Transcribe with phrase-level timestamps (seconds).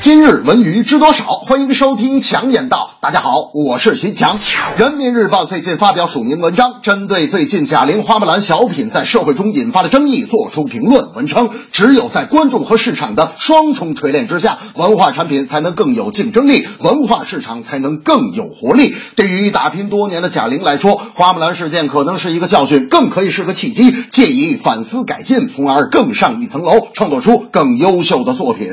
[0.00, 1.24] 今日文娱知多少？
[1.24, 2.90] 欢迎收听强言道。
[3.00, 4.36] 大家好，我是徐强。
[4.76, 11.14] 人民日报最近发表署名文章，针对最近贾玲花木兰小品在社会中引发的争议作出评论。
[11.14, 18.94] 文称，只有在观众和市场的双重锤炼之下，文化产品才能更有竞争力，文化市场才能更有活力。
[19.16, 28.68] 对于打拼多年的贾玲来说，花木兰事件可能是一个教训，更可以是个契机，借以反思改进，从而更上一层楼，创作出更优秀的作品。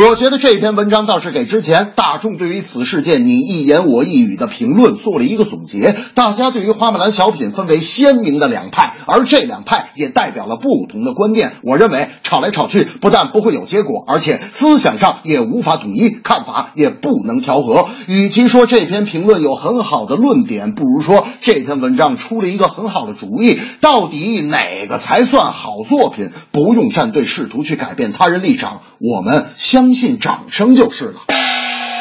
[0.00, 5.96] 我觉得这篇文章倒是给之前大众对于此事件你一言我一语的评论做了一个总结。
[6.14, 11.50] 大家对于花木兰小品分为鲜明的两派，而这两派也代表了不同的观念。
[11.64, 17.88] 我认为吵来吵去不但不会有结果，而且思想上也无法统一，看法也不能调和。
[18.06, 23.58] 与其说这篇评论有很好的论点，不如说这篇文章出了一个很好的主意。
[23.80, 26.30] 到底哪个才算好作品？
[26.52, 31.14] 不用站队，试图去改变他人立场，我们相听信掌声就是了。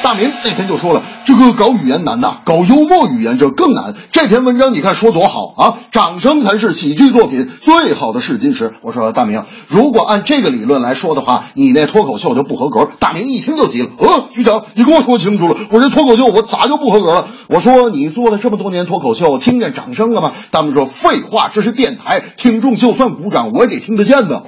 [0.03, 3.95] 大明那天就说了，这个搞语言难呐，搞幽默语言这更难。
[4.11, 8.73] 这篇文章你看说多好啊，掌声才是喜剧作品最好的试金石。
[8.81, 12.89] 我说大明，如果按这个理论来说的话，你那脱口秀就不合格。
[12.99, 17.27] 大明一听就急了，呃，局长，你给我说清楚了，我这脱口秀我咋就不合格了？
[17.47, 20.33] 我说你做了这么多年脱口秀，听见掌声了吗？
[20.51, 24.43] 大明说废话，这是电台，听众就算鼓掌，我也得听得见的。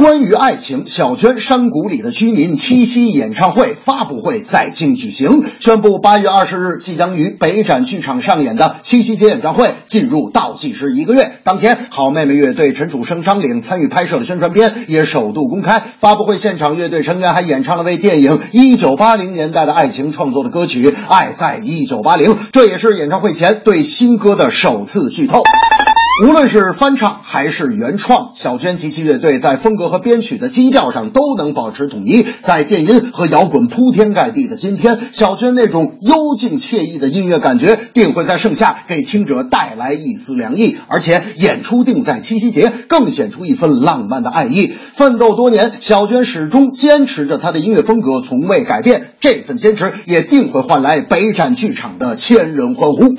[0.00, 11.32] 关于爱情，小娟山谷里的居民七夕演唱会发布会在京举行，宣布八月二十日即将于北展剧场上演的七夕节演唱会进入倒计时一个月。
[11.44, 15.82] 当天，好妹妹乐队陈楚生、张岭参与拍摄的宣传片也首度公开。
[15.98, 25.42] 发布会现场，乐队成员还演唱了为电影《一九八零年代的爱情》创作的歌曲《爱在一九八零》，这也是演唱会前对新歌的首次剧透。
[26.22, 32.26] 无论是翻唱还是原创，小娟及其乐队在风格和编曲的基调上都能保持统一。
[32.42, 40.76] 在电音和摇滚铺天盖地的今天，小娟那种幽静惬意的音乐感觉，定会在盛夏给听者带来一丝凉意。
[40.88, 44.66] 而且演出定在七夕节，更显出一份浪漫的爱意。
[44.92, 49.14] 奋斗多年，小娟始终坚持着她的音乐风格，从未改变。
[49.20, 53.14] 这份坚持也定会换来北展剧场的千人欢呼。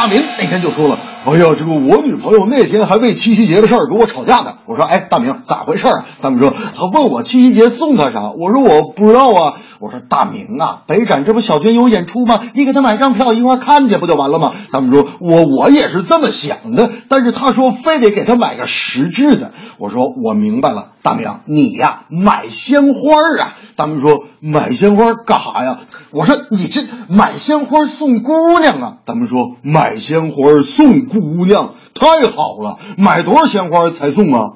[0.00, 0.98] 大明那天就说了。
[1.26, 4.54] 哎呀，这个我女朋友那天还为七夕节的事儿跟我吵架呢。
[4.64, 6.06] 我说，哎，大明咋回事啊？
[6.22, 9.56] 大明说，他问我七夕节送她啥，我说我不知道啊。
[9.80, 12.40] 我说，大明啊，北展这不小娟有演出吗？
[12.54, 14.52] 你给她买张票一块看去不就完了吗？
[14.70, 19.52] 他们说我我也是这么想的，但是他说非得给她买个实质的。
[19.78, 23.56] 我说我明白了，大明你呀买鲜花啊。
[23.76, 25.78] 他们说买鲜花干啥呀？
[26.10, 28.96] 我说你这买鲜花送姑娘啊。
[29.06, 31.00] 他们说买鲜花送。
[31.10, 34.52] 姑娘太好了，买多少鲜花才送啊？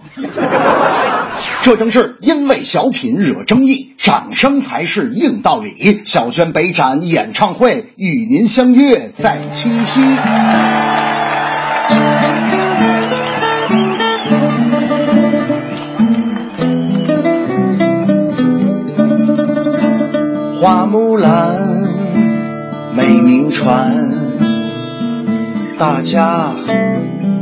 [1.64, 6.02] 这正是因为小品惹争议，掌声才是硬道理。
[6.04, 10.02] 小轩北展演唱会与您相约在七夕。
[20.60, 21.56] 花木兰，
[22.94, 23.91] 美名传。
[25.78, 26.52] 大家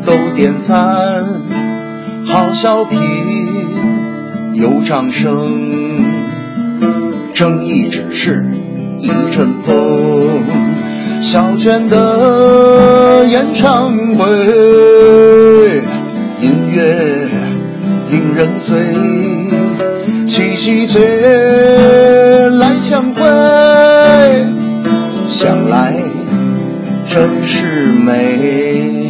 [0.07, 1.25] 都点赞，
[2.25, 3.01] 好小品
[4.55, 6.05] 有掌声，
[7.33, 8.45] 正义只是
[8.99, 10.45] 一阵风。
[11.21, 15.83] 小娟的演唱会，
[16.41, 17.29] 音乐
[18.11, 18.85] 令人醉，
[20.27, 21.01] 七夕节
[22.59, 23.23] 来相会，
[25.29, 25.95] 想来。
[27.09, 29.02] 真是美。